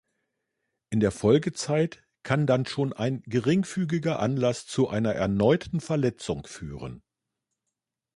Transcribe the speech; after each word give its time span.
In 0.89 0.99
der 0.99 1.11
Folgezeit 1.11 2.03
kann 2.23 2.47
dann 2.47 2.65
schon 2.65 2.91
ein 2.91 3.21
geringfügiger 3.27 4.17
Anlass 4.19 4.65
zu 4.65 4.87
einer 4.89 5.13
erneuten 5.13 5.79
Verletzung 5.79 6.47
führen. 6.47 7.03